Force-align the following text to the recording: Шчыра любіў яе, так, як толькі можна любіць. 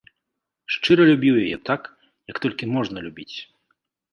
Шчыра 0.75 1.03
любіў 1.11 1.35
яе, 1.45 1.57
так, 1.71 1.81
як 2.33 2.37
толькі 2.47 2.71
можна 2.79 2.97
любіць. 3.05 3.33